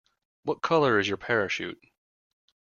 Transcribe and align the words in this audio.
What 0.41 0.63
colour 0.63 0.97
is 0.97 1.07
your 1.07 1.17
parachute? 1.17 1.79